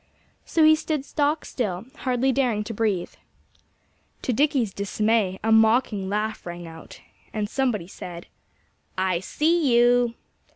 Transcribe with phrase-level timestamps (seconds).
[0.45, 3.13] So he stood stock still, hardly daring to breathe.
[4.23, 6.99] To Dickie's dismay, a mocking laugh rang out.
[7.33, 8.25] And somebody said:
[8.97, 10.15] "I see you!"